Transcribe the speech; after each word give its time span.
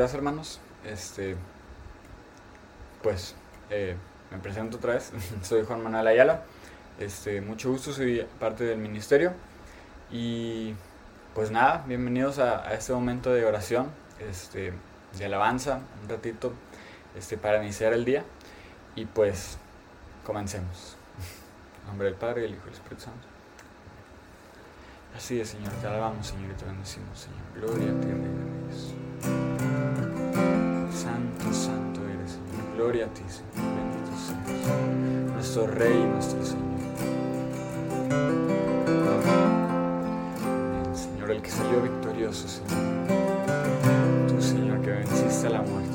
Días 0.00 0.14
hermanos. 0.14 0.60
Este, 0.82 1.36
pues, 3.02 3.34
eh, 3.68 3.96
me 4.30 4.38
presento 4.38 4.78
otra 4.78 4.94
vez. 4.94 5.12
soy 5.42 5.62
Juan 5.66 5.82
Manuel 5.82 6.06
Ayala. 6.06 6.44
Este, 6.98 7.42
mucho 7.42 7.70
gusto, 7.70 7.92
soy 7.92 8.26
parte 8.38 8.64
del 8.64 8.78
ministerio. 8.78 9.34
Y 10.10 10.74
pues 11.34 11.50
nada, 11.50 11.84
bienvenidos 11.86 12.38
a, 12.38 12.72
este 12.72 12.94
momento 12.94 13.30
de 13.30 13.44
oración, 13.44 13.90
este, 14.26 14.72
de 15.18 15.24
alabanza, 15.26 15.80
un 16.02 16.08
ratito 16.08 16.54
este, 17.14 17.36
para 17.36 17.62
iniciar 17.62 17.92
el 17.92 18.06
día. 18.06 18.24
Y 18.96 19.04
pues, 19.04 19.58
comencemos. 20.24 20.96
En 21.82 21.88
nombre 21.88 22.06
del 22.06 22.16
Padre, 22.16 22.40
del 22.40 22.52
Hijo 22.52 22.62
y 22.62 22.70
del 22.70 22.74
Espíritu 22.74 23.02
Santo. 23.02 23.28
Así 25.14 25.38
es, 25.38 25.50
Señor, 25.50 25.72
te 25.74 25.86
alabamos, 25.86 26.26
Señor, 26.26 26.52
y 26.52 26.54
te 26.54 26.64
bendecimos, 26.64 27.18
Señor. 27.18 27.68
Gloria 27.68 27.92
a 27.92 28.00
ti, 28.00 28.59
Gloria 32.80 33.04
a 33.04 33.08
ti, 33.08 33.20
Señor. 33.28 33.74
Bendito 33.76 34.10
seas. 34.16 35.34
Nuestro 35.34 35.66
Rey 35.66 36.00
y 36.00 36.06
nuestro 36.06 36.42
Señor. 36.42 36.64
El 40.88 40.96
Señor, 40.96 41.30
el 41.30 41.42
que 41.42 41.50
salió 41.50 41.82
victorioso, 41.82 42.48
Señor. 42.48 42.70
Tú, 44.28 44.40
Señor, 44.40 44.80
que 44.80 44.92
venciste 44.92 45.48
a 45.48 45.50
la 45.50 45.60
muerte, 45.60 45.89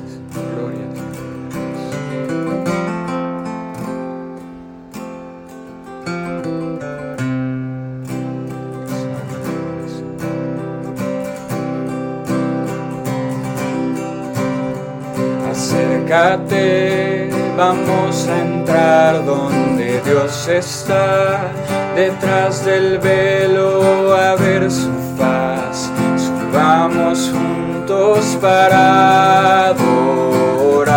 Vamos 17.56 18.26
a 18.28 18.38
entrar 18.40 19.22
donde 19.24 20.00
Dios 20.00 20.48
está, 20.48 21.50
detrás 21.94 22.64
del 22.64 22.98
velo 22.98 24.14
a 24.14 24.34
ver 24.36 24.70
su 24.70 24.90
faz. 25.18 25.90
Subamos 26.16 27.30
juntos 27.30 28.38
para 28.40 29.66
adorar, 29.68 30.94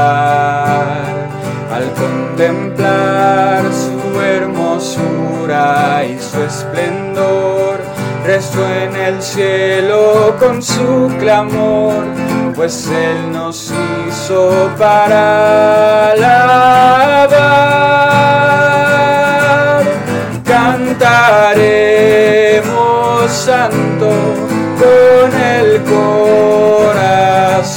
al 1.74 1.92
contemplar 1.94 3.64
su 3.74 4.22
hermosura 4.22 6.06
y 6.06 6.18
su 6.18 6.42
esplendor. 6.44 7.80
Resto 8.26 8.66
en 8.66 8.96
el 8.96 9.22
cielo 9.22 10.36
con 10.40 10.62
su 10.62 11.10
clamor 11.20 12.19
pues 12.60 12.88
Él 12.90 13.32
nos 13.32 13.72
hizo 14.06 14.70
para 14.78 16.12
alabar. 16.12 17.30
Cantaremos 20.44 21.32
santo 23.32 24.12
con 24.78 25.32
el 25.42 25.82
corazón, 26.84 27.70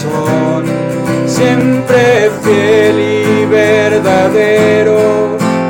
siempre 1.26 2.32
fiel 2.43 2.99
y 2.99 3.47
verdadero 3.47 4.99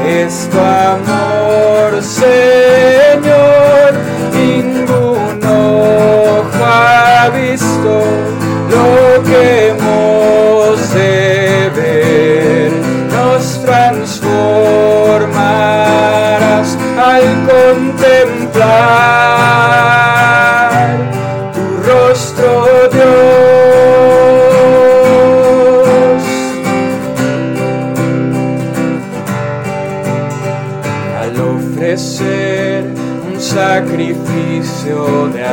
es 0.08 0.48
tu 0.50 0.58
amor, 0.58 1.31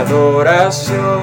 adoración, 0.10 1.22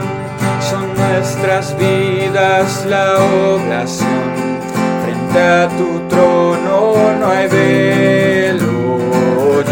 son 0.61 0.95
nuestras 0.95 1.77
vidas 1.77 2.87
la 2.89 3.17
oblación. 3.17 4.61
Frente 5.05 5.41
a 5.41 5.69
tu 5.77 6.07
trono 6.09 6.95
no 7.19 7.27
hay 7.29 7.49
velo 7.49 9.01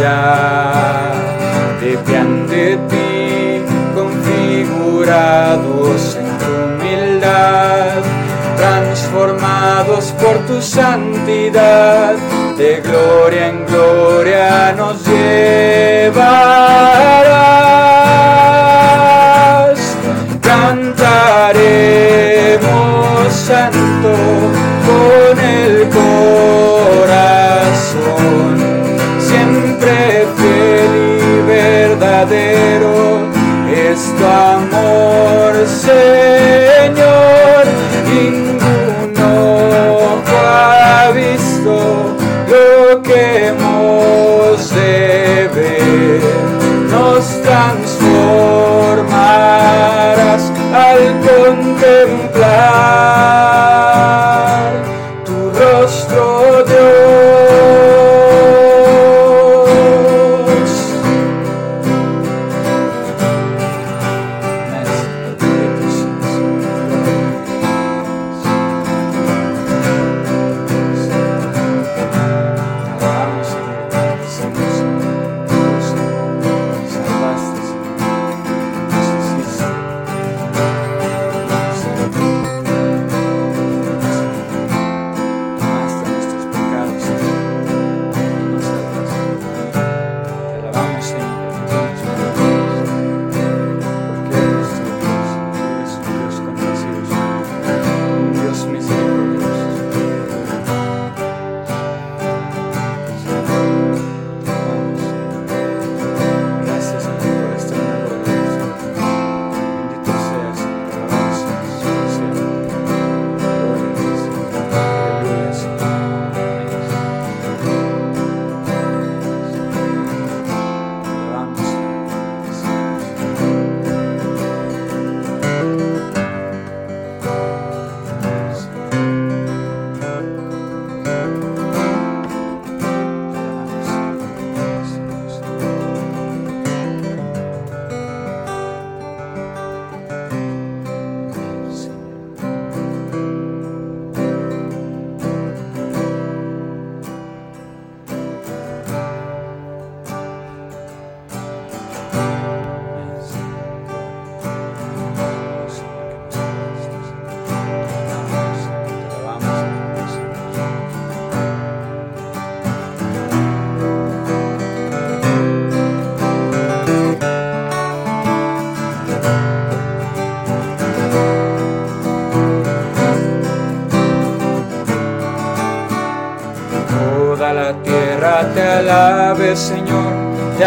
ya. 0.00 1.12
De 1.80 1.97
pie 1.98 2.16
ante 2.16 2.76
ti, 2.88 3.62
configurados 3.94 6.16
en 6.16 6.38
tu 6.38 6.46
humildad, 6.64 8.02
transformados 8.56 10.12
por 10.20 10.38
tu 10.46 10.60
santidad, 10.60 12.16
de 12.58 12.81
gloria 12.81 13.46
en 13.48 13.63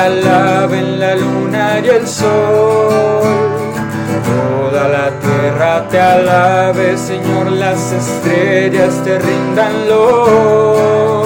alaben 0.08 1.00
la 1.00 1.16
luna 1.16 1.80
y 1.84 1.88
el 1.90 2.08
sol. 2.08 3.22
Toda 4.30 4.88
la 4.88 5.10
tierra 5.20 5.88
te 5.90 6.00
alabe, 6.00 6.98
Señor, 6.98 7.52
las 7.52 7.92
estrellas 7.92 8.94
te 9.04 9.20
rindan 9.20 9.90
lor. 9.90 11.26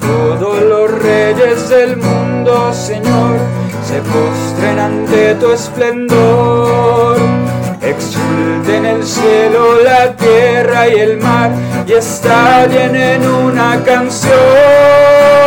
Todos 0.00 0.62
los 0.62 1.02
reyes 1.02 1.68
del 1.68 1.96
mundo, 1.96 2.72
Señor, 2.72 3.36
se 3.88 3.98
postren 4.12 4.78
ante 4.78 5.34
tu 5.34 5.50
esplendor. 5.50 7.16
Exulten 7.82 8.86
el 8.86 9.04
cielo, 9.04 9.82
la 9.84 10.16
tierra 10.16 10.88
y 10.88 11.00
el 11.00 11.18
mar 11.18 11.50
y 11.86 11.92
estallen 11.92 12.96
en 12.96 13.28
una 13.28 13.82
canción. 13.84 15.43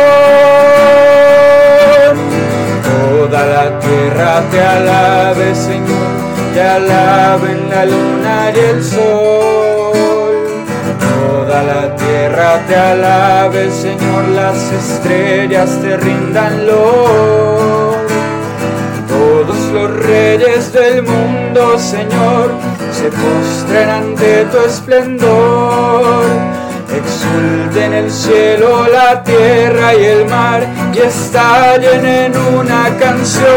Toda 3.30 3.44
la 3.44 3.78
tierra 3.78 4.42
te 4.50 4.58
alabe, 4.58 5.54
Señor, 5.54 6.08
te 6.54 6.62
alaben 6.62 7.68
la 7.68 7.84
luna 7.84 8.50
y 8.54 8.58
el 8.58 8.82
sol. 8.82 9.92
Toda 10.98 11.62
la 11.62 11.94
tierra 11.94 12.58
te 12.66 12.74
alabe, 12.74 13.70
Señor, 13.70 14.28
las 14.28 14.72
estrellas 14.72 15.78
te 15.82 15.98
rindan 15.98 16.68
lor. 16.68 17.98
Todos 19.06 19.58
los 19.74 20.06
reyes 20.06 20.72
del 20.72 21.02
mundo, 21.02 21.78
Señor, 21.78 22.52
se 22.92 23.10
postren 23.10 23.90
ante 23.90 24.46
tu 24.46 24.56
esplendor. 24.56 26.57
Exulten 26.90 27.92
el 27.92 28.10
cielo, 28.10 28.86
la 28.88 29.22
tierra 29.22 29.94
y 29.94 30.04
el 30.04 30.24
mar 30.26 30.66
y 30.94 30.98
estallen 30.98 32.06
en 32.06 32.36
una 32.36 32.96
canción. 32.98 33.48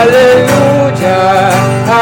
Aleluya, 0.00 1.50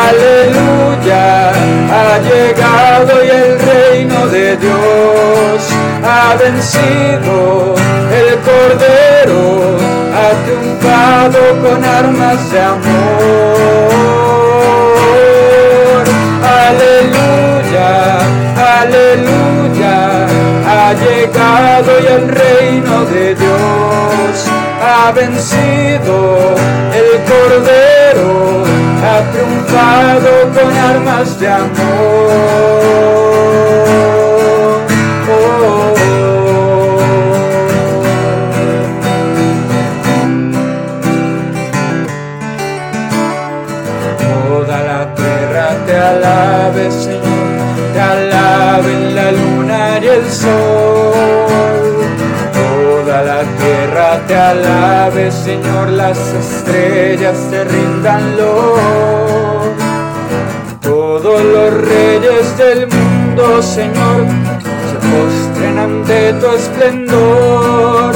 aleluya, 0.08 1.50
ha 1.92 2.18
llegado 2.18 3.22
y 3.22 3.28
el 3.28 3.58
reino 3.60 4.26
de 4.28 4.56
Dios 4.56 5.68
ha 6.02 6.34
vencido 6.36 7.74
el 8.12 8.38
Cordero, 8.38 9.76
ha 10.14 10.30
triunfado 10.44 11.40
con 11.62 11.84
armas 11.84 12.50
de 12.50 12.60
amor. 12.60 12.93
El 22.16 22.28
reino 22.28 23.04
de 23.06 23.34
Dios 23.34 24.46
ha 24.80 25.10
vencido 25.12 26.54
el 26.94 27.10
Cordero, 27.24 28.62
ha 29.02 29.20
triunfado 29.32 30.30
con 30.54 30.76
armas 30.76 31.38
de 31.40 31.48
amor. 31.48 33.13
Te 54.26 54.34
alabe, 54.34 55.30
Señor, 55.30 55.88
las 55.90 56.18
estrellas 56.18 57.36
te 57.50 57.64
rindan 57.64 58.36
lor. 58.36 59.74
Todos 60.80 61.42
los 61.42 61.74
reyes 61.88 62.56
del 62.58 62.86
mundo, 62.86 63.62
Señor, 63.62 64.26
se 64.88 64.96
postren 65.08 65.78
ante 65.78 66.32
tu 66.34 66.46
esplendor. 66.46 68.14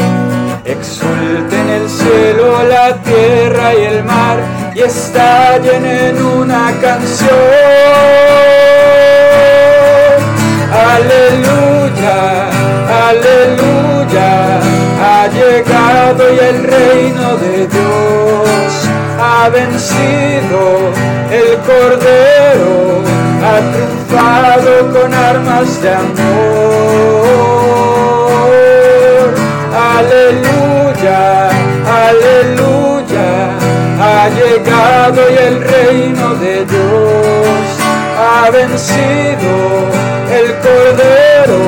Exulten 0.64 1.68
el 1.70 1.88
cielo, 1.88 2.62
la 2.68 2.94
tierra 3.02 3.74
y 3.74 3.84
el 3.84 4.04
mar 4.04 4.38
y 4.74 4.80
estallen 4.80 5.84
en 5.84 6.22
una 6.22 6.72
canción. 6.80 7.38
Aleluya, 10.70 12.50
aleluya, 13.08 13.67
llegado 16.18 16.32
y 16.32 16.38
el 16.38 16.64
reino 16.64 17.36
de 17.36 17.66
Dios 17.66 18.88
ha 19.20 19.48
vencido 19.48 20.90
el 21.30 21.58
Cordero, 21.58 23.02
ha 23.44 23.60
triunfado 23.72 24.92
con 24.92 25.14
armas 25.14 25.82
de 25.82 25.90
amor. 25.90 26.08
Aleluya, 29.98 31.50
aleluya, 32.08 33.28
ha 34.00 34.28
llegado 34.30 35.20
y 35.30 35.36
el 35.38 35.56
reino 35.62 36.34
de 36.36 36.64
Dios 36.64 37.78
ha 38.18 38.50
vencido 38.50 39.52
el 40.32 40.54
Cordero, 40.66 41.62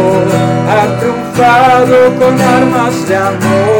ha 0.68 0.84
triunfado 0.98 1.96
con 2.18 2.40
armas 2.40 3.08
de 3.08 3.16
amor. 3.16 3.79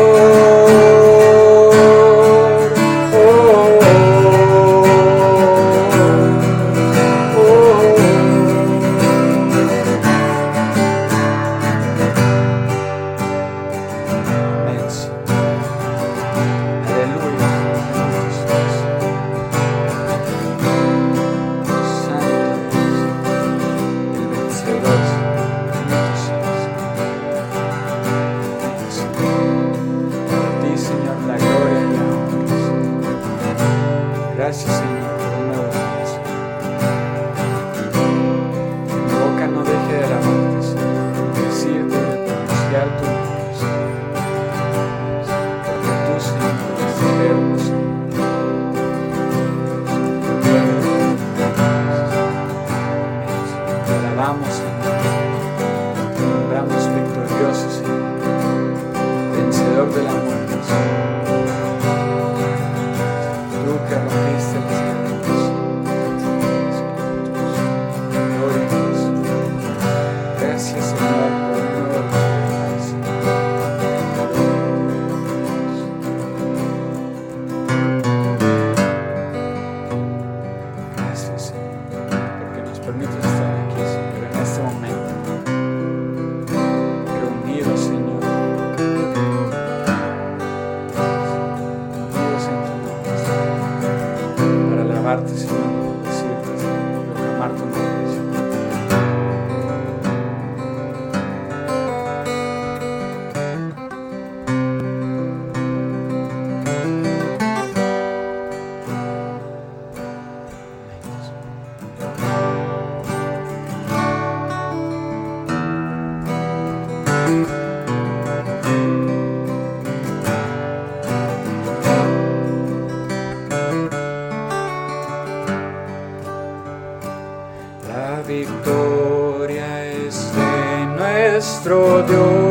Maestro 131.61 132.02
Deus. 132.07 132.50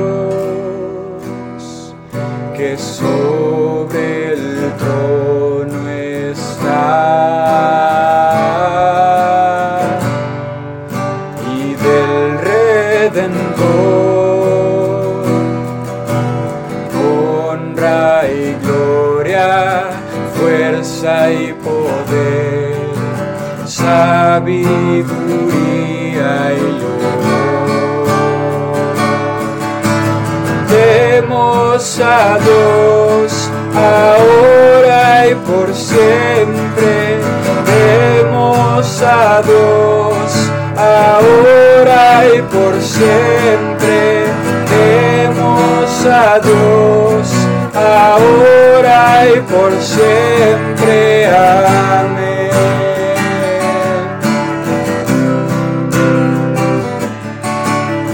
Por 42.43 42.79
siempre. 42.81 44.25
Demos 44.69 46.05
a 46.05 46.39
Dios 46.39 47.33
ahora 47.73 49.27
y 49.35 49.39
por 49.41 49.71
siempre. 49.81 51.27
Amén. 51.27 52.49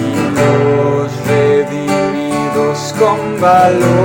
Y 0.02 0.12
los 0.40 1.12
redimidos 1.28 2.96
con 3.00 3.40
valor, 3.40 4.05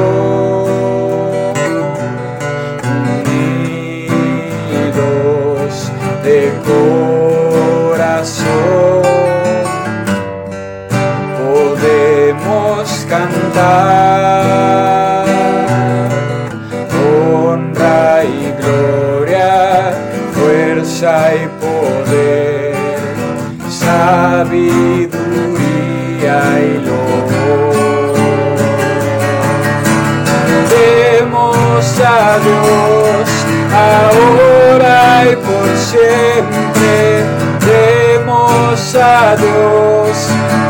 a 39.30 39.36
Dios 39.36 40.16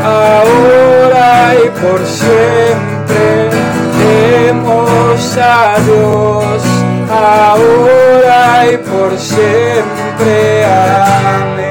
ahora 0.03 1.55
y 1.55 1.69
por 1.81 2.05
siempre. 2.05 3.49
Demos 3.97 5.37
a 5.37 5.77
Dios 5.85 6.61
ahora 7.09 8.71
y 8.71 8.77
por 8.77 9.17
siempre. 9.17 10.65
Amén. 10.65 11.61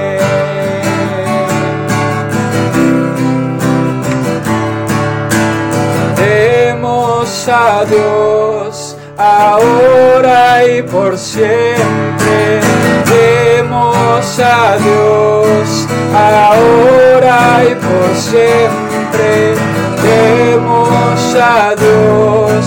A 7.53 7.85
Dios 7.85 8.97
ahora 9.17 10.65
y 10.65 10.83
por 10.83 11.19
siempre. 11.19 12.61
Demos 13.07 14.39
a 14.39 14.77
Dios 14.77 15.80
ahora 16.51 17.65
y 17.65 17.75
por 17.75 18.17
siempre. 18.17 19.55
Demos 20.03 21.35
a 21.35 21.75
Dios 21.77 22.65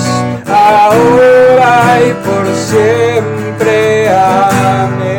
ahora 0.48 2.00
y 2.08 2.14
por 2.26 2.46
siempre. 2.56 4.10
Amén. 4.10 5.13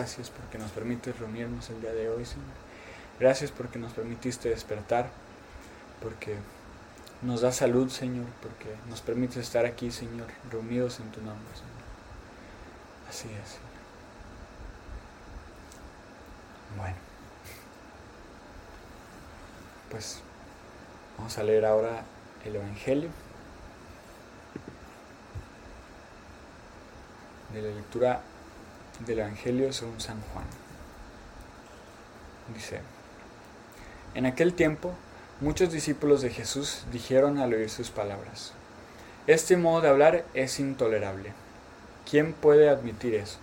Gracias 0.00 0.30
porque 0.30 0.56
nos 0.56 0.70
permites 0.70 1.18
reunirnos 1.18 1.68
el 1.68 1.82
día 1.82 1.92
de 1.92 2.08
hoy, 2.08 2.24
Señor. 2.24 2.48
Gracias 3.18 3.50
porque 3.50 3.78
nos 3.78 3.92
permitiste 3.92 4.48
despertar, 4.48 5.10
porque 6.02 6.36
nos 7.20 7.42
da 7.42 7.52
salud, 7.52 7.90
Señor, 7.90 8.24
porque 8.40 8.74
nos 8.88 9.02
permites 9.02 9.36
estar 9.36 9.66
aquí, 9.66 9.90
Señor, 9.90 10.28
reunidos 10.50 11.00
en 11.00 11.10
tu 11.10 11.20
nombre, 11.20 11.52
Señor. 11.52 11.84
Así 13.10 13.28
es, 13.28 13.50
Señor. 13.50 13.68
Bueno, 16.78 16.96
pues 19.90 20.22
vamos 21.18 21.36
a 21.36 21.42
leer 21.42 21.66
ahora 21.66 22.04
el 22.46 22.56
Evangelio. 22.56 23.10
de 27.52 27.62
la 27.62 27.74
lectura 27.74 28.22
del 29.06 29.20
Evangelio 29.20 29.72
según 29.72 30.00
San 30.00 30.20
Juan. 30.32 30.44
Dice, 32.54 32.80
en 34.14 34.26
aquel 34.26 34.54
tiempo 34.54 34.92
muchos 35.40 35.72
discípulos 35.72 36.20
de 36.22 36.30
Jesús 36.30 36.84
dijeron 36.92 37.38
al 37.38 37.54
oír 37.54 37.70
sus 37.70 37.90
palabras, 37.90 38.52
este 39.26 39.56
modo 39.56 39.82
de 39.82 39.88
hablar 39.88 40.24
es 40.34 40.58
intolerable. 40.58 41.32
¿Quién 42.08 42.32
puede 42.32 42.68
admitir 42.68 43.14
eso? 43.14 43.38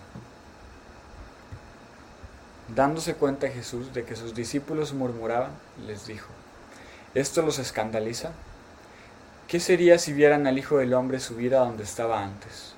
Dándose 2.76 3.14
cuenta 3.14 3.48
Jesús 3.48 3.94
de 3.94 4.04
que 4.04 4.18
sus 4.18 4.36
discípulos 4.36 4.94
murmuraban, 4.94 5.52
les 5.86 6.06
dijo, 6.06 6.28
¿esto 7.14 7.42
los 7.42 7.60
escandaliza? 7.60 8.32
¿Qué 9.48 9.62
sería 9.62 9.98
si 9.98 10.12
vieran 10.12 10.46
al 10.48 10.58
Hijo 10.58 10.80
del 10.80 10.94
Hombre 10.94 11.22
subir 11.22 11.56
a 11.56 11.60
donde 11.60 11.84
estaba 11.84 12.22
antes? 12.22 12.74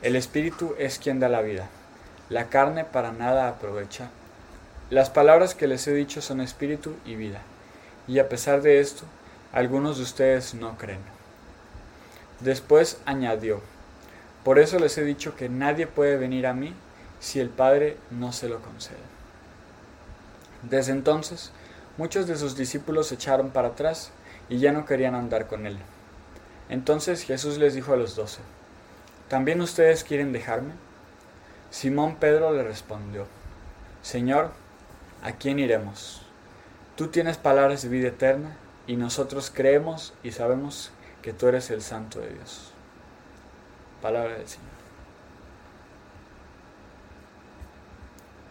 El 0.00 0.16
Espíritu 0.16 0.74
es 0.78 0.98
quien 0.98 1.20
da 1.20 1.28
la 1.28 1.42
vida. 1.42 1.68
La 2.28 2.48
carne 2.48 2.84
para 2.84 3.12
nada 3.12 3.48
aprovecha. 3.48 4.10
Las 4.90 5.10
palabras 5.10 5.54
que 5.54 5.66
les 5.66 5.86
he 5.86 5.94
dicho 5.94 6.20
son 6.20 6.40
espíritu 6.40 6.94
y 7.04 7.14
vida. 7.14 7.40
Y 8.08 8.18
a 8.18 8.28
pesar 8.28 8.62
de 8.62 8.80
esto, 8.80 9.04
algunos 9.52 9.96
de 9.96 10.02
ustedes 10.02 10.54
no 10.54 10.76
creen. 10.76 11.00
Después 12.40 12.98
añadió, 13.06 13.60
por 14.44 14.58
eso 14.58 14.78
les 14.78 14.98
he 14.98 15.04
dicho 15.04 15.36
que 15.36 15.48
nadie 15.48 15.86
puede 15.86 16.16
venir 16.16 16.46
a 16.46 16.52
mí 16.52 16.74
si 17.20 17.40
el 17.40 17.48
Padre 17.48 17.96
no 18.10 18.32
se 18.32 18.48
lo 18.48 18.60
concede. 18.60 18.96
Desde 20.62 20.92
entonces, 20.92 21.52
muchos 21.96 22.26
de 22.26 22.36
sus 22.36 22.56
discípulos 22.56 23.08
se 23.08 23.14
echaron 23.14 23.50
para 23.50 23.68
atrás 23.68 24.10
y 24.48 24.58
ya 24.58 24.72
no 24.72 24.84
querían 24.84 25.14
andar 25.14 25.46
con 25.46 25.66
él. 25.66 25.78
Entonces 26.68 27.22
Jesús 27.22 27.58
les 27.58 27.74
dijo 27.74 27.92
a 27.92 27.96
los 27.96 28.16
doce, 28.16 28.40
¿también 29.28 29.60
ustedes 29.60 30.04
quieren 30.04 30.32
dejarme? 30.32 30.72
Simón 31.70 32.16
Pedro 32.16 32.52
le 32.52 32.62
respondió, 32.62 33.26
Señor, 34.02 34.52
¿a 35.22 35.32
quién 35.32 35.58
iremos? 35.58 36.22
Tú 36.96 37.08
tienes 37.08 37.36
palabras 37.36 37.82
de 37.82 37.88
vida 37.88 38.08
eterna 38.08 38.56
y 38.86 38.96
nosotros 38.96 39.52
creemos 39.54 40.14
y 40.22 40.32
sabemos 40.32 40.90
que 41.22 41.32
tú 41.32 41.48
eres 41.48 41.70
el 41.70 41.82
Santo 41.82 42.20
de 42.20 42.32
Dios. 42.32 42.72
Palabra 44.00 44.34
del 44.34 44.48
Señor. 44.48 44.76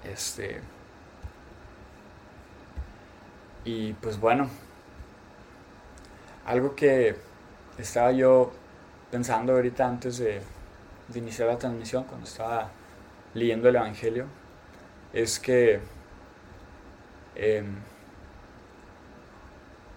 Este. 0.04 0.62
Y 3.63 3.93
pues 3.93 4.19
bueno, 4.19 4.47
algo 6.45 6.75
que 6.75 7.15
estaba 7.78 8.12
yo 8.12 8.51
pensando 9.10 9.54
ahorita 9.54 9.88
antes 9.88 10.17
de, 10.17 10.41
iniciar 11.13 11.47
la 11.47 11.58
transmisión, 11.58 12.04
cuando 12.04 12.28
estaba 12.28 12.69
leyendo 13.36 13.69
el 13.69 13.76
Evangelio, 13.76 14.26
es 15.13 15.39
que 15.39 15.80
em, 17.36 17.76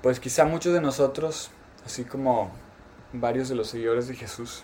pues 0.03 0.21
quizá 0.21 0.45
muchos 0.45 0.75
de 0.75 0.83
nosotros, 0.83 1.51
así 1.87 2.05
como 2.05 2.51
varios 3.13 3.49
de 3.49 3.55
los 3.55 3.69
seguidores 3.69 4.09
de 4.09 4.15
Jesús, 4.15 4.63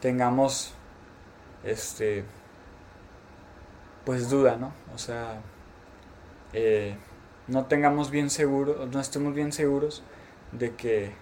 tengamos 0.00 0.72
este 1.64 2.24
pues 4.04 4.30
duda, 4.30 4.56
¿no? 4.56 4.72
O 4.94 4.98
sea, 4.98 5.40
eh, 6.52 6.96
no 7.48 7.66
tengamos 7.66 8.10
bien 8.10 8.30
seguro, 8.30 8.86
no 8.86 9.00
estemos 9.00 9.34
bien 9.34 9.52
seguros 9.52 10.02
de 10.52 10.74
que 10.74 11.12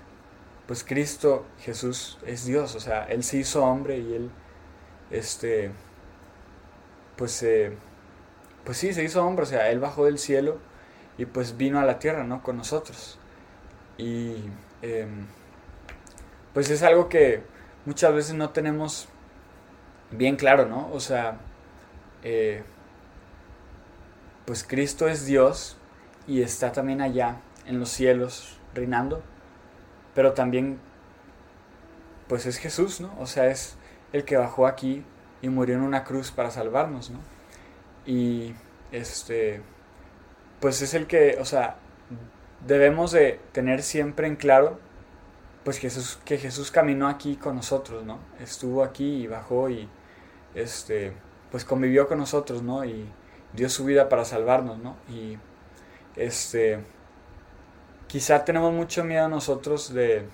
pues 0.67 0.85
Cristo 0.85 1.47
Jesús 1.61 2.19
es 2.27 2.45
Dios, 2.45 2.75
o 2.75 2.81
sea, 2.81 3.05
Él 3.05 3.25
se 3.25 3.39
hizo 3.39 3.65
hombre 3.65 3.99
y 3.99 4.15
Él, 4.15 4.31
este, 5.11 5.71
pues, 7.19 7.43
eh, 7.43 7.77
pues 8.65 8.79
sí, 8.79 8.95
se 8.95 9.05
hizo 9.05 9.25
hombre, 9.27 9.43
o 9.43 9.47
sea, 9.47 9.71
Él 9.71 9.81
bajó 9.81 10.07
del 10.07 10.19
cielo 10.19 10.59
y 11.19 11.27
pues 11.27 11.59
vino 11.59 11.79
a 11.79 11.85
la 11.85 11.99
tierra, 11.99 12.25
¿no? 12.25 12.43
Con 12.43 12.57
nosotros. 12.57 13.19
Y 13.99 14.37
em, 14.81 15.27
pues 16.55 16.71
es 16.71 16.83
algo 16.83 17.11
que 17.11 17.43
muchas 17.85 18.15
veces 18.15 18.35
no 18.35 18.51
tenemos 18.51 19.09
bien 20.11 20.37
claro, 20.37 20.65
¿no? 20.67 20.91
O 20.93 21.01
sea, 21.01 21.39
eh, 22.23 22.63
pues 24.47 24.65
Cristo 24.65 25.09
es 25.09 25.27
Dios 25.27 25.77
y 26.27 26.43
está 26.43 26.73
también 26.73 27.03
allá 27.03 27.41
en 27.67 27.79
los 27.81 27.91
cielos 27.91 28.59
reinando 28.75 29.23
pero 30.19 30.33
también 30.33 30.81
pues 32.27 32.45
es 32.45 32.59
Jesús, 32.59 33.01
¿no? 33.01 33.15
O 33.21 33.27
sea, 33.27 33.47
es 33.47 33.77
el 34.13 34.25
que 34.25 34.37
bajó 34.37 34.67
aquí 34.67 35.05
y 35.43 35.49
murió 35.49 35.77
en 35.77 35.83
una 35.83 36.05
cruz 36.05 36.31
para 36.31 36.51
salvarnos, 36.51 37.11
¿no? 37.11 37.19
Y 38.07 38.55
este 38.93 39.63
pues 40.61 40.83
es 40.83 40.95
el 40.95 41.07
que, 41.07 41.39
o 41.41 41.45
sea, 41.45 41.77
debemos 42.67 43.13
de 43.13 43.41
tener 43.53 43.83
siempre 43.83 44.27
en 44.27 44.37
claro 44.37 44.79
pues 45.65 45.79
Jesús, 45.79 46.19
que 46.25 46.39
Jesús 46.39 46.71
caminó 46.71 47.09
aquí 47.09 47.37
con 47.37 47.57
nosotros, 47.57 48.05
¿no? 48.05 48.19
Estuvo 48.41 48.83
aquí 48.83 49.23
y 49.23 49.27
bajó 49.27 49.69
y 49.69 49.89
este 50.55 51.13
pues 51.51 51.65
convivió 51.65 52.09
con 52.09 52.19
nosotros, 52.19 52.63
¿no? 52.63 52.85
Y 52.85 53.07
dio 53.53 53.69
su 53.69 53.85
vida 53.85 54.09
para 54.09 54.25
salvarnos, 54.25 54.79
¿no? 54.79 54.97
Y 55.09 55.39
este 56.17 56.85
quizá 58.09 58.45
tenemos 58.45 58.73
mucho 58.73 59.05
miedo 59.05 59.29
nosotros 59.29 59.93
de, 59.93 60.27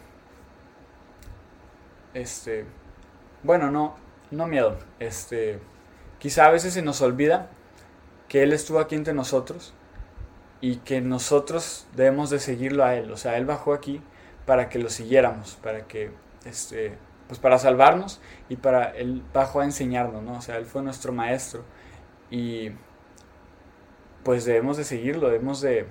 este, 2.14 2.64
bueno, 3.43 3.71
no, 3.71 3.97
no 4.35 4.47
miedo, 4.47 4.79
este, 4.99 5.59
quizá 6.18 6.47
a 6.47 6.51
veces 6.51 6.75
se 6.75 6.83
nos 6.83 7.01
olvida 7.01 7.51
que 8.29 8.42
Él 8.42 8.53
estuvo 8.53 8.81
aquí 8.81 8.94
entre 8.94 9.14
nosotros 9.14 9.75
y 10.61 10.77
que 10.77 11.01
nosotros 11.01 11.87
debemos 11.94 12.31
de 12.31 12.38
seguirlo 12.38 12.85
a 12.85 12.94
Él, 12.94 13.11
o 13.11 13.16
sea, 13.16 13.37
Él 13.37 13.47
bajó 13.47 13.73
aquí 13.73 14.01
para 14.47 14.68
que 14.68 14.79
lo 14.79 14.90
siguiéramos, 14.90 15.57
para 15.57 15.87
que, 15.87 16.11
este, 16.44 16.97
pues 17.29 17.38
para 17.38 17.59
salvarnos 17.59 18.20
y 18.49 18.57
para 18.57 18.90
Él 18.90 19.23
bajó 19.33 19.61
a 19.61 19.64
enseñarnos, 19.64 20.23
¿no? 20.23 20.38
O 20.38 20.42
sea, 20.42 20.57
Él 20.57 20.66
fue 20.66 20.83
nuestro 20.83 21.12
maestro 21.12 21.64
y 22.31 22.70
pues 24.23 24.44
debemos 24.44 24.77
de 24.77 24.85
seguirlo, 24.85 25.29
debemos 25.29 25.61
de 25.61 25.87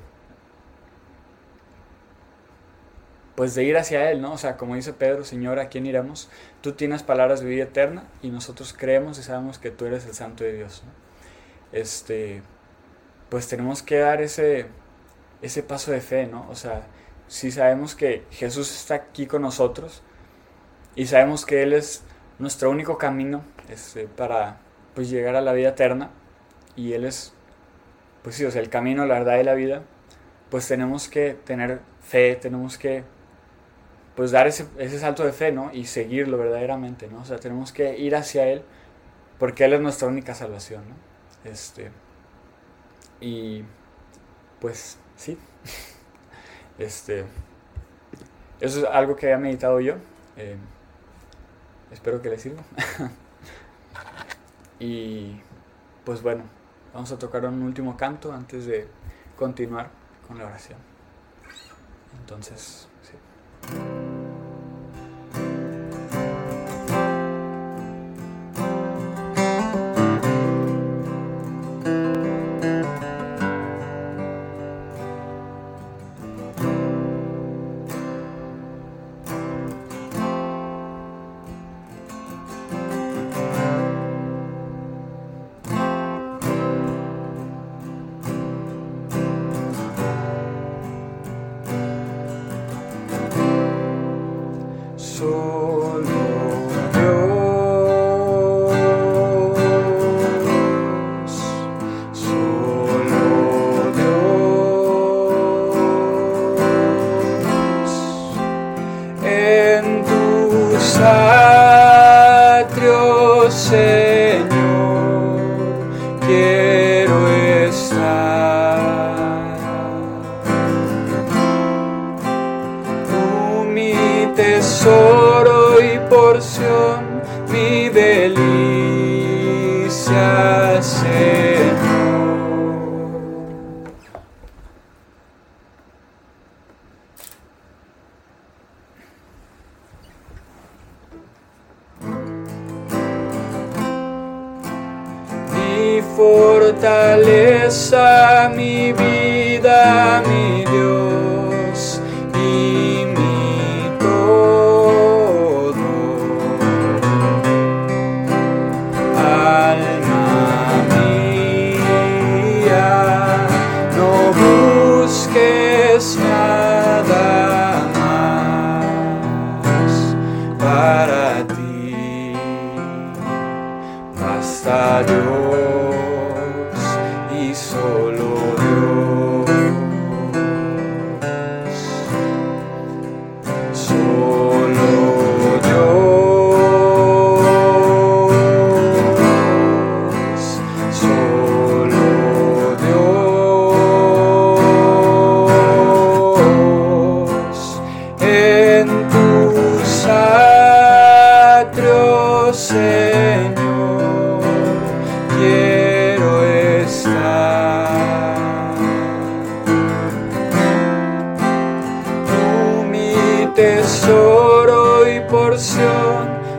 pues 3.35 3.55
de 3.55 3.63
ir 3.63 3.77
hacia 3.77 4.11
Él, 4.11 4.21
¿no? 4.21 4.33
O 4.33 4.37
sea, 4.37 4.57
como 4.57 4.75
dice 4.75 4.93
Pedro, 4.93 5.23
Señor, 5.23 5.59
¿a 5.59 5.69
quién 5.69 5.85
iremos? 5.85 6.29
Tú 6.61 6.73
tienes 6.73 7.03
palabras 7.03 7.41
de 7.41 7.47
vida 7.47 7.63
eterna 7.63 8.05
y 8.21 8.29
nosotros 8.29 8.73
creemos 8.77 9.17
y 9.17 9.23
sabemos 9.23 9.57
que 9.57 9.71
tú 9.71 9.85
eres 9.85 10.05
el 10.05 10.13
Santo 10.13 10.43
de 10.43 10.53
Dios, 10.53 10.83
¿no? 10.85 10.91
Este, 11.77 12.43
pues 13.29 13.47
tenemos 13.47 13.81
que 13.81 13.97
dar 13.97 14.21
ese, 14.21 14.67
ese 15.41 15.63
paso 15.63 15.91
de 15.91 16.01
fe, 16.01 16.27
¿no? 16.27 16.47
O 16.49 16.55
sea, 16.55 16.83
si 17.27 17.51
sabemos 17.51 17.95
que 17.95 18.23
Jesús 18.29 18.71
está 18.71 18.95
aquí 18.95 19.25
con 19.25 19.41
nosotros 19.41 20.03
y 20.95 21.07
sabemos 21.07 21.45
que 21.45 21.63
Él 21.63 21.73
es 21.73 22.03
nuestro 22.37 22.69
único 22.69 22.99
camino 22.99 23.43
este, 23.69 24.07
para 24.07 24.59
pues 24.93 25.09
llegar 25.09 25.35
a 25.35 25.41
la 25.41 25.53
vida 25.53 25.69
eterna 25.69 26.11
y 26.75 26.93
Él 26.93 27.05
es, 27.05 27.33
pues 28.21 28.35
sí, 28.35 28.45
o 28.45 28.51
sea, 28.51 28.61
el 28.61 28.69
camino, 28.69 29.07
la 29.07 29.15
verdad 29.15 29.39
y 29.39 29.43
la 29.43 29.55
vida, 29.55 29.81
pues 30.51 30.67
tenemos 30.67 31.07
que 31.07 31.33
tener 31.33 31.79
fe, 32.01 32.35
tenemos 32.35 32.77
que 32.77 33.03
pues 34.15 34.31
dar 34.31 34.47
ese, 34.47 34.67
ese, 34.77 34.99
salto 34.99 35.23
de 35.25 35.31
fe, 35.31 35.51
¿no? 35.51 35.71
Y 35.73 35.85
seguirlo 35.85 36.37
verdaderamente, 36.37 37.07
¿no? 37.07 37.21
O 37.21 37.25
sea, 37.25 37.39
tenemos 37.39 37.71
que 37.71 37.97
ir 37.97 38.15
hacia 38.15 38.47
Él 38.47 38.63
porque 39.39 39.65
Él 39.65 39.73
es 39.73 39.81
nuestra 39.81 40.07
única 40.07 40.35
salvación, 40.35 40.83
¿no? 40.87 41.49
Este, 41.49 41.91
y 43.19 43.63
pues 44.59 44.97
sí, 45.15 45.37
este, 46.77 47.25
eso 48.59 48.79
es 48.79 48.85
algo 48.85 49.15
que 49.15 49.25
había 49.25 49.37
meditado 49.37 49.79
yo, 49.79 49.95
eh, 50.37 50.57
espero 51.91 52.21
que 52.21 52.29
les 52.29 52.41
sirva. 52.41 52.63
y 54.79 55.41
pues 56.05 56.21
bueno, 56.21 56.43
vamos 56.93 57.11
a 57.11 57.19
tocar 57.19 57.45
un 57.45 57.61
último 57.63 57.97
canto 57.97 58.31
antes 58.31 58.65
de 58.65 58.87
continuar 59.37 59.89
con 60.27 60.37
la 60.37 60.45
oración. 60.45 60.79
Entonces, 62.19 62.87
So 95.03 95.82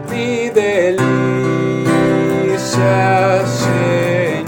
mi 0.09 0.51
delicia, 0.51 1.03
Señor. 3.45 4.45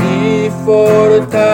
Mi 0.00 0.50
fortaleza, 0.64 1.46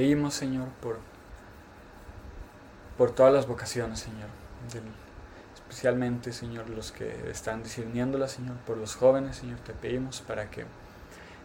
pedimos, 0.00 0.32
Señor, 0.32 0.68
por. 0.80 0.98
por 2.96 3.14
todas 3.14 3.34
las 3.34 3.46
vocaciones, 3.46 4.00
Señor. 4.00 4.30
especialmente, 5.54 6.32
Señor, 6.32 6.70
los 6.70 6.90
que 6.90 7.30
están 7.30 7.62
discerniéndolas, 7.62 8.32
Señor, 8.32 8.56
por 8.66 8.78
los 8.78 8.96
jóvenes, 8.96 9.36
Señor, 9.36 9.58
te 9.58 9.74
pedimos 9.74 10.22
para 10.22 10.50
que. 10.50 10.64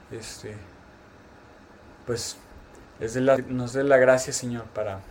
Este. 0.10 0.56
Pues. 2.06 2.38
nos 3.50 3.74
dé 3.74 3.84
la 3.84 3.98
gracia, 3.98 4.32
Señor, 4.32 4.64
para. 4.68 5.02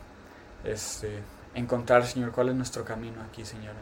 Este 0.65 1.23
encontrar, 1.55 2.07
Señor, 2.07 2.33
cuál 2.33 2.49
es 2.49 2.55
nuestro 2.55 2.83
camino 2.83 3.23
aquí, 3.29 3.45
Señor, 3.45 3.75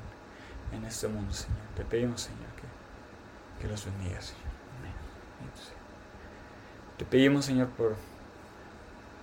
en, 0.72 0.84
este 0.84 1.06
mundo, 1.06 1.32
Señor. 1.32 1.56
Te 1.76 1.84
pedimos, 1.84 2.22
Señor, 2.22 2.50
que, 2.56 3.62
que 3.62 3.68
los 3.68 3.84
bendiga, 3.84 4.20
Señor. 4.20 4.42
Amén. 4.80 4.92
Te 6.98 7.04
pedimos, 7.04 7.44
Señor, 7.44 7.68
por 7.68 7.94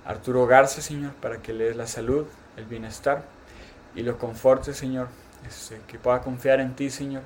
Arturo 0.09 0.47
Garza, 0.47 0.81
Señor, 0.81 1.13
para 1.13 1.39
que 1.39 1.53
le 1.53 1.65
des 1.65 1.75
la 1.75 1.85
salud, 1.85 2.25
el 2.57 2.65
bienestar 2.65 3.25
y 3.93 4.01
lo 4.01 4.17
conforte, 4.17 4.73
Señor, 4.73 5.07
este, 5.47 5.79
que 5.85 5.99
pueda 5.99 6.21
confiar 6.21 6.59
en 6.61 6.75
ti, 6.75 6.89
Señor, 6.89 7.21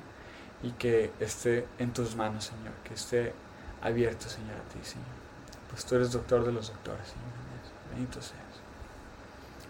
y 0.62 0.72
que 0.72 1.10
esté 1.18 1.66
en 1.78 1.94
tus 1.94 2.14
manos, 2.14 2.44
Señor, 2.44 2.74
que 2.84 2.92
esté 2.92 3.32
abierto, 3.80 4.28
Señor, 4.28 4.56
a 4.56 4.68
ti, 4.68 4.80
Señor. 4.82 5.06
Pues 5.70 5.86
tú 5.86 5.94
eres 5.94 6.12
doctor 6.12 6.44
de 6.44 6.52
los 6.52 6.68
doctores, 6.68 7.08
Señor. 7.08 7.24
Bendito 7.90 8.20
seas. 8.20 8.42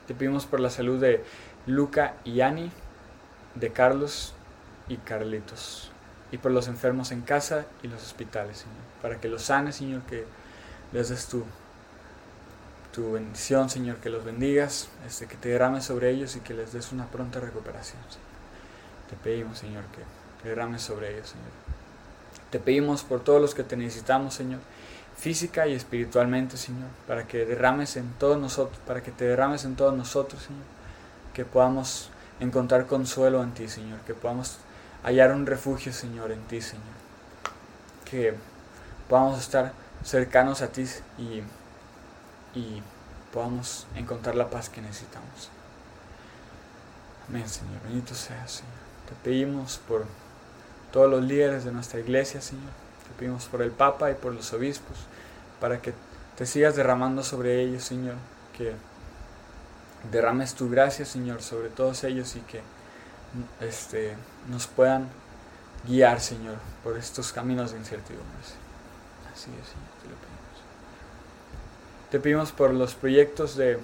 Te 0.09 0.15
pedimos 0.15 0.45
por 0.45 0.59
la 0.59 0.71
salud 0.71 1.01
de 1.01 1.23
Luca 1.67 2.17
y 2.25 2.41
Ani, 2.41 2.73
de 3.55 3.73
Carlos 3.73 4.35
y 4.89 4.97
Carlitos, 4.97 5.93
y 6.33 6.39
por 6.39 6.51
los 6.51 6.67
enfermos 6.67 7.13
en 7.13 7.21
casa 7.21 7.65
y 7.85 7.87
los 7.87 8.03
hospitales, 8.03 8.59
Señor, 8.59 8.83
para 9.01 9.21
que 9.21 9.29
los 9.29 9.43
sanes, 9.43 9.77
Señor, 9.77 10.03
que 10.03 10.25
les 10.93 11.11
des 11.11 11.29
tu, 11.29 11.45
tu 12.95 13.13
bendición, 13.13 13.69
Señor, 13.69 13.97
que 13.97 14.09
los 14.09 14.25
bendigas, 14.25 14.89
este, 15.05 15.27
que 15.27 15.37
te 15.37 15.49
derrames 15.49 15.85
sobre 15.85 16.11
ellos 16.11 16.37
y 16.37 16.41
que 16.41 16.55
les 16.55 16.73
des 16.73 16.93
una 16.93 17.07
pronta 17.07 17.41
recuperación, 17.41 18.01
Señor. 18.09 18.29
Te 19.11 19.17
pedimos, 19.17 19.59
Señor, 19.59 19.83
que 19.87 20.49
derrames 20.49 20.83
sobre 20.83 21.13
ellos, 21.13 21.31
Señor. 21.31 21.49
Te 22.51 22.61
pedimos 22.61 23.03
por 23.03 23.25
todos 23.25 23.41
los 23.41 23.53
que 23.53 23.65
te 23.65 23.77
necesitamos, 23.77 24.35
Señor, 24.35 24.61
física 25.17 25.67
y 25.67 25.75
espiritualmente, 25.75 26.57
Señor, 26.57 26.89
para 27.09 27.27
que 27.27 27.45
derrames 27.45 27.97
en 27.97 28.13
todos 28.13 28.39
nosotros, 28.39 28.79
para 28.87 29.03
que 29.03 29.11
te 29.11 29.25
derrames 29.25 29.65
en 29.65 29.75
todos 29.75 29.93
nosotros, 29.97 30.45
Señor, 30.45 30.63
que 31.33 31.45
podamos 31.45 32.11
encontrar 32.39 32.87
consuelo 32.87 33.43
en 33.43 33.55
ti, 33.55 33.67
Señor, 33.67 33.99
que 34.03 34.15
podamos 34.15 34.59
hallar 35.03 35.33
un 35.33 35.47
refugio, 35.47 35.93
Señor, 35.93 36.31
en 36.31 36.43
ti, 36.45 36.61
Señor, 36.61 36.85
que 38.05 38.35
podamos 39.09 39.41
estar 39.41 39.73
cercanos 40.05 40.63
a 40.63 40.69
ti 40.69 40.85
y, 41.19 41.43
y 42.55 42.83
podamos 43.33 43.87
encontrar 43.97 44.35
la 44.35 44.51
paz 44.51 44.69
que 44.69 44.81
necesitamos. 44.81 45.51
Amén, 47.29 47.49
Señor. 47.49 47.83
Bendito 47.85 48.15
sea, 48.15 48.47
Señor. 48.47 48.73
Te 49.09 49.15
pedimos 49.23 49.79
por 49.89 50.05
todos 50.93 51.11
los 51.11 51.23
líderes 51.23 51.65
de 51.65 51.73
nuestra 51.73 52.01
iglesia, 52.01 52.41
Señor. 52.41 52.71
Te 53.09 53.19
pedimos 53.19 53.47
por 53.47 53.63
el 53.63 53.71
Papa 53.71 54.11
y 54.11 54.15
por 54.15 54.33
los 54.33 54.53
obispos, 54.53 54.97
para 55.61 55.81
que 55.81 55.93
te 56.37 56.47
sigas 56.47 56.77
derramando 56.77 57.23
sobre 57.23 57.63
ellos, 57.63 57.83
Señor. 57.83 58.17
Que 58.57 58.75
derrames 60.11 60.55
tu 60.55 60.71
gracia, 60.71 61.05
Señor, 61.05 61.43
sobre 61.43 61.69
todos 61.69 62.05
ellos 62.05 62.37
y 62.37 62.41
que 62.41 62.61
este, 63.61 64.15
nos 64.49 64.67
puedan 64.67 65.09
guiar, 65.87 66.21
Señor, 66.21 66.57
por 66.83 66.97
estos 66.97 67.33
caminos 67.33 67.73
de 67.73 67.79
incertidumbre. 67.79 68.29
Así 69.33 69.51
es, 69.61 69.69
Señor. 69.69 69.94
Te 72.11 72.21
pedimos 72.21 72.53
por 72.53 72.73
los 72.73 72.95
proyectos 72.95 73.57
de 73.57 73.79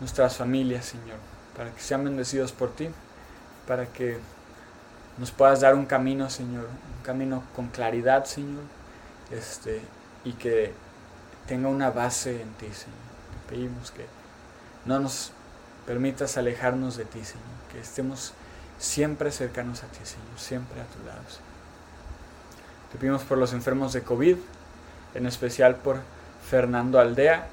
nuestras 0.00 0.36
familias, 0.36 0.86
Señor, 0.86 1.16
para 1.56 1.70
que 1.70 1.80
sean 1.80 2.04
bendecidos 2.04 2.52
por 2.52 2.72
ti, 2.74 2.88
para 3.66 3.86
que 3.86 4.18
nos 5.18 5.30
puedas 5.30 5.60
dar 5.60 5.74
un 5.74 5.86
camino, 5.86 6.28
Señor, 6.28 6.64
un 6.64 7.04
camino 7.04 7.42
con 7.54 7.68
claridad, 7.68 8.24
Señor, 8.24 8.62
este, 9.30 9.80
y 10.24 10.32
que 10.32 10.72
tenga 11.46 11.68
una 11.68 11.90
base 11.90 12.42
en 12.42 12.52
ti, 12.54 12.66
Señor. 12.66 12.98
Te 13.46 13.54
pedimos 13.54 13.90
que 13.90 14.06
no 14.84 14.98
nos 14.98 15.32
permitas 15.86 16.36
alejarnos 16.36 16.96
de 16.96 17.04
ti, 17.04 17.24
Señor, 17.24 17.46
que 17.70 17.80
estemos 17.80 18.34
siempre 18.78 19.30
cercanos 19.30 19.82
a 19.84 19.86
ti, 19.86 20.00
Señor, 20.04 20.38
siempre 20.38 20.80
a 20.80 20.86
tu 20.86 20.98
lado, 21.06 21.22
Señor. 21.28 21.52
Te 22.90 22.98
pedimos 22.98 23.22
por 23.22 23.38
los 23.38 23.52
enfermos 23.52 23.92
de 23.92 24.02
COVID, 24.02 24.36
en 25.14 25.26
especial 25.26 25.76
por 25.76 26.00
Fernando 26.48 26.98
Aldea 27.00 27.48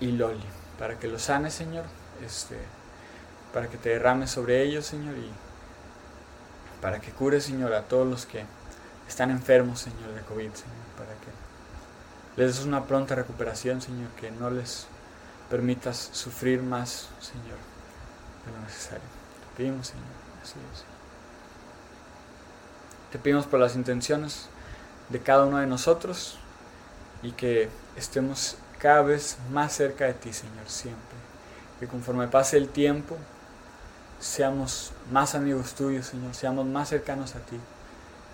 y 0.00 0.12
Loli, 0.12 0.44
para 0.78 0.98
que 0.98 1.08
los 1.08 1.22
sanes, 1.22 1.54
Señor, 1.54 1.84
este, 2.24 2.58
para 3.52 3.68
que 3.68 3.76
te 3.76 3.90
derrames 3.90 4.30
sobre 4.30 4.62
ellos, 4.62 4.86
Señor, 4.86 5.16
y 5.16 5.30
para 6.80 7.00
que 7.00 7.12
cures, 7.12 7.44
Señor, 7.44 7.72
a 7.74 7.82
todos 7.82 8.06
los 8.06 8.26
que 8.26 8.44
están 9.08 9.30
enfermos, 9.30 9.80
Señor, 9.80 10.12
de 10.14 10.22
COVID, 10.22 10.52
Señor, 10.52 10.86
para 10.96 11.12
que 11.12 11.32
les 12.36 12.56
des 12.56 12.64
una 12.64 12.84
pronta 12.84 13.14
recuperación, 13.14 13.80
Señor, 13.80 14.08
que 14.20 14.30
no 14.30 14.50
les 14.50 14.86
permitas 15.50 16.10
sufrir 16.12 16.62
más, 16.62 17.08
Señor, 17.20 17.58
de 18.46 18.52
lo 18.52 18.60
necesario. 18.64 19.04
Te 19.50 19.56
pedimos, 19.56 19.88
Señor, 19.88 20.04
así 20.42 20.54
es. 20.72 20.84
Te 23.12 23.18
pedimos 23.18 23.46
por 23.46 23.60
las 23.60 23.76
intenciones 23.76 24.46
de 25.10 25.20
cada 25.20 25.44
uno 25.44 25.58
de 25.58 25.66
nosotros 25.66 26.38
y 27.22 27.32
que 27.32 27.68
estemos 27.96 28.56
cada 28.78 29.02
vez 29.02 29.38
más 29.50 29.72
cerca 29.72 30.06
de 30.06 30.14
ti, 30.14 30.32
Señor, 30.32 30.68
siempre. 30.68 31.16
Que 31.78 31.86
conforme 31.86 32.28
pase 32.28 32.56
el 32.56 32.68
tiempo, 32.68 33.16
seamos 34.18 34.92
más 35.10 35.34
amigos 35.34 35.74
tuyos, 35.74 36.06
Señor, 36.06 36.34
seamos 36.34 36.66
más 36.66 36.88
cercanos 36.88 37.34
a 37.34 37.40
ti. 37.40 37.58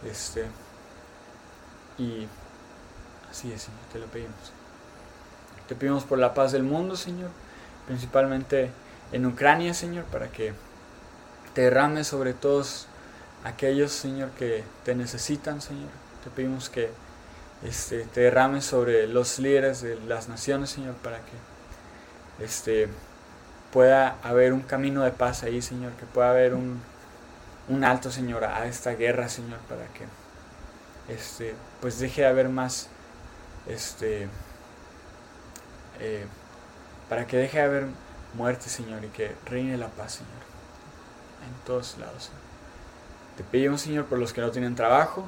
Este, 0.05 0.47
y 1.99 2.27
así 3.31 3.53
es, 3.53 3.63
Señor, 3.63 3.81
te 3.93 3.99
lo 3.99 4.07
pedimos. 4.07 4.53
Te 5.67 5.75
pedimos 5.75 6.05
por 6.05 6.19
la 6.19 6.33
paz 6.33 6.53
del 6.53 6.63
mundo, 6.63 6.97
Señor, 6.97 7.31
principalmente 7.87 8.71
en 9.13 9.27
Ucrania, 9.27 9.75
Señor, 9.75 10.05
para 10.05 10.29
que 10.29 10.55
te 11.55 11.63
derrames 11.63 12.07
sobre 12.07 12.33
todos 12.33 12.87
aquellos, 13.45 13.93
Señor, 13.93 14.31
que 14.31 14.65
te 14.85 14.95
necesitan, 14.95 15.61
Señor. 15.61 15.91
Te 16.25 16.31
pedimos 16.31 16.71
que 16.71 16.91
este, 17.65 18.05
te 18.05 18.21
derrames 18.21 18.65
sobre 18.65 19.07
los 19.07 19.39
líderes 19.39 19.83
de 19.83 19.97
las 20.01 20.29
naciones, 20.29 20.71
Señor, 20.71 20.95
para 20.97 21.19
que 21.19 22.45
este, 22.45 22.89
pueda 23.73 24.17
haber 24.23 24.53
un 24.53 24.61
camino 24.61 25.03
de 25.03 25.11
paz 25.11 25.43
ahí, 25.43 25.61
Señor, 25.61 25.93
que 25.93 26.07
pueda 26.07 26.31
haber 26.31 26.55
un, 26.55 26.81
un 27.69 27.85
alto, 27.85 28.11
Señor, 28.11 28.45
a 28.45 28.67
esta 28.67 28.93
guerra, 28.93 29.29
Señor, 29.29 29.59
para 29.69 29.87
que 29.89 30.05
este, 31.13 31.55
pues 31.81 31.99
deje 31.99 32.23
de 32.23 32.29
haber 32.29 32.49
más, 32.49 32.89
este, 33.67 34.29
eh, 36.01 36.27
para 37.09 37.27
que 37.27 37.37
deje 37.37 37.59
de 37.59 37.65
haber 37.65 37.87
muerte, 38.35 38.69
Señor, 38.69 39.05
y 39.05 39.09
que 39.09 39.35
reine 39.47 39.77
la 39.77 39.89
paz, 39.89 40.13
Señor, 40.15 40.33
en 41.47 41.67
todos 41.67 41.97
lados. 41.99 42.31
Te 43.37 43.45
pedimos, 43.45 43.81
Señor, 43.81 44.07
por 44.07 44.19
los 44.19 44.33
que 44.33 44.41
no 44.41 44.51
tienen 44.51 44.75
trabajo, 44.75 45.25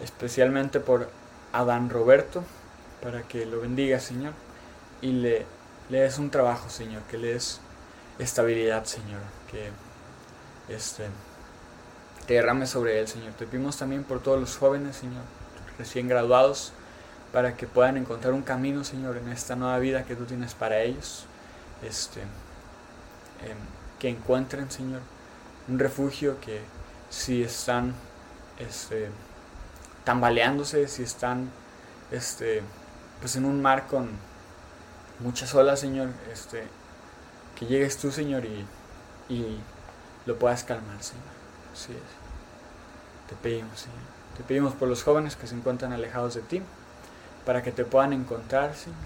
especialmente 0.00 0.80
por 0.80 1.08
Adán 1.52 1.90
Roberto, 1.90 2.42
para 3.02 3.22
que 3.22 3.46
lo 3.46 3.60
bendiga, 3.60 4.00
Señor, 4.00 4.32
y 5.00 5.12
le 5.12 5.46
le 5.88 6.00
des 6.00 6.18
un 6.18 6.30
trabajo, 6.30 6.68
Señor, 6.68 7.02
que 7.04 7.16
le 7.16 7.32
des 7.32 7.60
estabilidad, 8.18 8.84
Señor, 8.84 9.20
que 9.50 9.70
este, 10.72 11.06
te 12.26 12.34
derrame 12.34 12.66
sobre 12.66 13.00
él, 13.00 13.08
Señor. 13.08 13.32
Te 13.32 13.46
pedimos 13.46 13.78
también 13.78 14.04
por 14.04 14.22
todos 14.22 14.38
los 14.38 14.56
jóvenes, 14.56 14.96
Señor, 14.96 15.22
recién 15.78 16.08
graduados, 16.08 16.72
para 17.32 17.56
que 17.56 17.66
puedan 17.66 17.96
encontrar 17.96 18.34
un 18.34 18.42
camino, 18.42 18.84
Señor, 18.84 19.16
en 19.16 19.28
esta 19.30 19.56
nueva 19.56 19.78
vida 19.78 20.04
que 20.04 20.14
tú 20.14 20.24
tienes 20.24 20.54
para 20.54 20.80
ellos. 20.80 21.24
Este, 21.82 22.20
em, 22.20 23.56
que 23.98 24.08
encuentren, 24.08 24.70
Señor, 24.70 25.00
un 25.68 25.78
refugio 25.78 26.38
que 26.40 26.60
si 27.08 27.42
están 27.42 27.94
este, 28.58 29.08
tambaleándose, 30.08 30.88
si 30.88 31.02
están 31.02 31.50
este, 32.10 32.62
pues 33.20 33.36
en 33.36 33.44
un 33.44 33.60
mar 33.60 33.86
con, 33.86 34.08
muchas 35.18 35.54
olas, 35.54 35.80
Señor, 35.80 36.08
este, 36.32 36.64
que 37.54 37.66
llegues 37.66 37.98
tú, 37.98 38.10
Señor, 38.10 38.46
y, 38.46 38.64
y 39.28 39.58
lo 40.24 40.38
puedas 40.38 40.64
calmar, 40.64 41.02
Señor. 41.02 41.26
Así. 41.74 41.92
Te 43.28 43.36
pedimos, 43.36 43.80
Señor. 43.80 43.98
Te 44.38 44.44
pedimos 44.44 44.74
por 44.74 44.88
los 44.88 45.02
jóvenes 45.02 45.36
que 45.36 45.46
se 45.46 45.54
encuentran 45.54 45.92
alejados 45.92 46.32
de 46.32 46.40
ti, 46.40 46.62
para 47.44 47.62
que 47.62 47.70
te 47.70 47.84
puedan 47.84 48.14
encontrar, 48.14 48.74
Señor. 48.74 48.96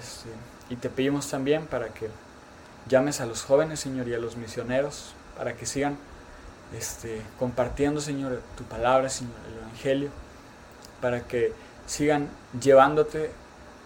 Este, 0.00 0.28
y 0.70 0.76
te 0.76 0.90
pedimos 0.90 1.28
también 1.28 1.66
para 1.66 1.88
que 1.88 2.08
llames 2.88 3.20
a 3.20 3.26
los 3.26 3.42
jóvenes, 3.42 3.80
Señor, 3.80 4.06
y 4.06 4.14
a 4.14 4.18
los 4.18 4.36
misioneros, 4.36 5.12
para 5.36 5.56
que 5.56 5.66
sigan 5.66 5.98
este, 6.72 7.22
compartiendo, 7.38 8.00
Señor, 8.00 8.40
tu 8.56 8.64
palabra, 8.64 9.08
Señor, 9.08 9.34
el 9.50 9.58
Evangelio, 9.58 10.10
para 11.00 11.20
que 11.20 11.52
sigan 11.86 12.28
llevándote 12.60 13.30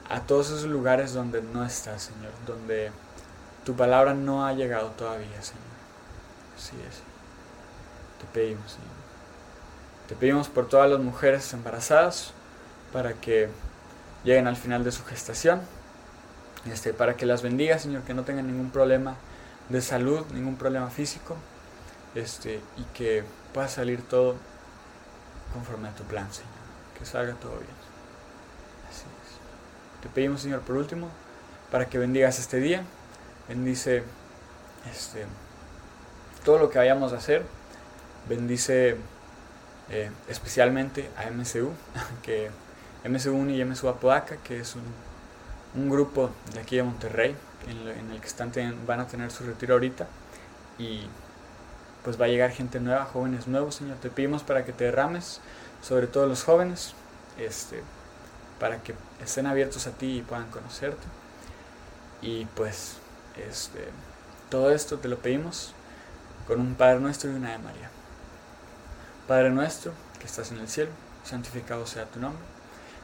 a 0.08 0.20
todos 0.20 0.50
esos 0.50 0.64
lugares 0.64 1.12
donde 1.12 1.42
no 1.42 1.64
estás, 1.64 2.02
Señor, 2.02 2.32
donde 2.46 2.90
tu 3.64 3.74
palabra 3.74 4.14
no 4.14 4.46
ha 4.46 4.52
llegado 4.52 4.88
todavía, 4.90 5.42
Señor. 5.42 5.64
Así 6.56 6.76
es. 6.88 7.02
Te 8.18 8.26
pedimos, 8.32 8.72
Señor. 8.72 8.88
Te 10.08 10.14
pedimos 10.14 10.48
por 10.48 10.68
todas 10.68 10.90
las 10.90 11.00
mujeres 11.00 11.52
embarazadas 11.52 12.32
para 12.92 13.12
que 13.12 13.50
lleguen 14.24 14.46
al 14.46 14.56
final 14.56 14.84
de 14.84 14.92
su 14.92 15.04
gestación, 15.04 15.60
este, 16.66 16.94
para 16.94 17.16
que 17.16 17.26
las 17.26 17.42
bendiga, 17.42 17.78
Señor, 17.78 18.02
que 18.02 18.14
no 18.14 18.24
tengan 18.24 18.46
ningún 18.46 18.70
problema 18.70 19.16
de 19.68 19.82
salud, 19.82 20.24
ningún 20.32 20.56
problema 20.56 20.88
físico, 20.88 21.36
este, 22.14 22.60
y 22.76 22.82
que 22.94 23.24
pueda 23.52 23.68
salir 23.68 24.02
todo 24.02 24.36
conforme 25.52 25.88
a 25.88 25.94
tu 25.94 26.04
plan, 26.04 26.32
Señor, 26.32 26.50
que 26.98 27.04
salga 27.04 27.34
todo 27.34 27.52
bien. 27.52 27.78
Te 30.02 30.08
pedimos, 30.08 30.42
Señor, 30.42 30.60
por 30.60 30.76
último, 30.76 31.08
para 31.72 31.86
que 31.86 31.98
bendigas 31.98 32.38
este 32.38 32.58
día. 32.58 32.84
Bendice 33.48 34.04
este, 34.92 35.26
todo 36.44 36.58
lo 36.58 36.70
que 36.70 36.78
vayamos 36.78 37.12
a 37.12 37.16
hacer. 37.16 37.44
Bendice 38.28 38.96
eh, 39.90 40.10
especialmente 40.28 41.10
a 41.16 41.30
MSU, 41.30 41.72
que 42.22 42.50
MSU 43.08 43.48
y 43.48 43.64
MSU 43.64 43.88
Apodaca, 43.88 44.36
que 44.36 44.60
es 44.60 44.76
un, 44.76 45.88
grupo 45.90 46.30
de 46.54 46.60
aquí 46.60 46.76
de 46.76 46.82
Monterrey, 46.82 47.36
en, 47.68 48.10
el 48.10 48.20
que 48.20 48.26
están 48.26 48.52
van 48.86 49.00
a 49.00 49.06
tener 49.06 49.30
su 49.30 49.44
retiro 49.44 49.74
ahorita. 49.74 50.06
Y 50.78 51.06
pues 52.08 52.18
va 52.18 52.24
a 52.24 52.28
llegar 52.28 52.52
gente 52.52 52.80
nueva, 52.80 53.04
jóvenes 53.04 53.46
nuevos, 53.48 53.74
Señor. 53.74 53.98
Te 53.98 54.08
pedimos 54.08 54.42
para 54.42 54.64
que 54.64 54.72
te 54.72 54.84
derrames 54.84 55.42
sobre 55.82 56.06
todos 56.06 56.26
los 56.26 56.42
jóvenes. 56.42 56.94
Este, 57.36 57.82
para 58.58 58.82
que 58.82 58.94
estén 59.22 59.44
abiertos 59.44 59.86
a 59.86 59.90
ti 59.90 60.16
y 60.16 60.22
puedan 60.22 60.50
conocerte. 60.50 61.06
Y 62.22 62.46
pues 62.46 62.94
este, 63.46 63.90
todo 64.48 64.70
esto 64.70 64.96
te 64.96 65.08
lo 65.08 65.18
pedimos 65.18 65.74
con 66.46 66.62
un 66.62 66.76
Padre 66.76 66.98
nuestro 67.00 67.30
y 67.30 67.34
una 67.34 67.50
de 67.50 67.58
María. 67.58 67.90
Padre 69.26 69.50
nuestro 69.50 69.92
que 70.18 70.24
estás 70.24 70.50
en 70.50 70.60
el 70.60 70.68
cielo, 70.70 70.90
santificado 71.24 71.86
sea 71.86 72.06
tu 72.06 72.20
nombre. 72.20 72.42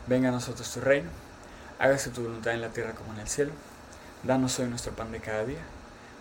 Venga 0.06 0.30
a 0.30 0.32
nosotros 0.32 0.72
tu 0.72 0.80
reino. 0.80 1.10
Hágase 1.78 2.08
tu 2.08 2.22
voluntad 2.22 2.54
en 2.54 2.62
la 2.62 2.70
tierra 2.70 2.94
como 2.94 3.12
en 3.12 3.20
el 3.20 3.28
cielo. 3.28 3.52
Danos 4.22 4.58
hoy 4.60 4.68
nuestro 4.68 4.92
pan 4.92 5.12
de 5.12 5.20
cada 5.20 5.44
día. 5.44 5.73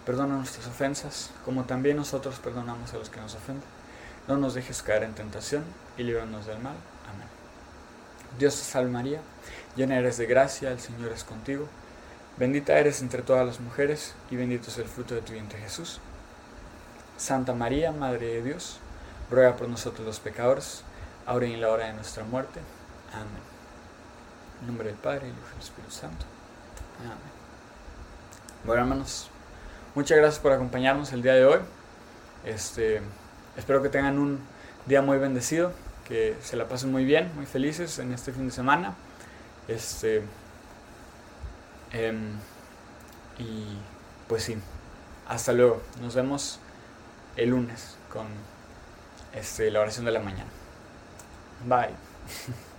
Perdona 0.05 0.35
nuestras 0.35 0.67
ofensas, 0.67 1.29
como 1.45 1.63
también 1.63 1.97
nosotros 1.97 2.39
perdonamos 2.39 2.93
a 2.93 2.97
los 2.97 3.09
que 3.09 3.21
nos 3.21 3.35
ofenden. 3.35 3.63
No 4.27 4.37
nos 4.37 4.53
dejes 4.53 4.81
caer 4.81 5.03
en 5.03 5.13
tentación 5.13 5.63
y 5.97 6.03
líbranos 6.03 6.45
del 6.45 6.59
mal. 6.59 6.75
Dios 8.39 8.55
te 8.55 8.63
salve 8.63 8.89
María, 8.89 9.21
llena 9.75 9.97
eres 9.97 10.17
de 10.17 10.25
gracia, 10.25 10.71
el 10.71 10.79
Señor 10.79 11.11
es 11.11 11.23
contigo. 11.23 11.67
Bendita 12.37 12.79
eres 12.79 13.01
entre 13.01 13.21
todas 13.21 13.45
las 13.45 13.59
mujeres 13.59 14.15
y 14.31 14.35
bendito 14.35 14.69
es 14.69 14.79
el 14.79 14.87
fruto 14.87 15.13
de 15.13 15.21
tu 15.21 15.33
vientre 15.33 15.59
Jesús. 15.59 15.99
Santa 17.17 17.53
María, 17.53 17.91
Madre 17.91 18.25
de 18.27 18.41
Dios, 18.41 18.79
ruega 19.29 19.55
por 19.55 19.69
nosotros 19.69 20.05
los 20.05 20.19
pecadores, 20.19 20.81
ahora 21.27 21.45
y 21.45 21.53
en 21.53 21.61
la 21.61 21.69
hora 21.69 21.85
de 21.85 21.93
nuestra 21.93 22.23
muerte. 22.23 22.59
Amén. 23.13 23.27
En 24.61 24.67
nombre 24.67 24.87
del 24.87 24.97
Padre, 24.97 25.27
y 25.27 25.31
del 25.31 25.61
Espíritu 25.61 25.91
Santo. 25.91 26.25
Amén. 27.01 27.17
Bueno, 28.65 28.81
hermanos, 28.81 29.29
muchas 29.95 30.17
gracias 30.17 30.39
por 30.39 30.51
acompañarnos 30.51 31.13
el 31.13 31.21
día 31.21 31.33
de 31.33 31.45
hoy. 31.45 31.59
Este, 32.45 33.01
espero 33.57 33.81
que 33.81 33.89
tengan 33.89 34.19
un 34.19 34.39
día 34.85 35.01
muy 35.01 35.17
bendecido, 35.17 35.71
que 36.07 36.35
se 36.41 36.55
la 36.55 36.67
pasen 36.67 36.91
muy 36.91 37.05
bien, 37.05 37.31
muy 37.35 37.45
felices 37.45 37.99
en 37.99 38.13
este 38.13 38.31
fin 38.31 38.47
de 38.47 38.51
semana. 38.51 38.95
Este, 39.67 40.23
Em, 41.93 42.39
y 43.37 43.77
pues 44.27 44.43
sí, 44.43 44.57
hasta 45.27 45.53
luego. 45.53 45.81
Nos 46.01 46.15
vemos 46.15 46.59
el 47.37 47.49
lunes 47.49 47.95
con 48.11 48.25
este, 49.33 49.69
la 49.71 49.79
oración 49.79 50.05
de 50.05 50.11
la 50.11 50.19
mañana. 50.19 50.49
Bye. 51.65 51.95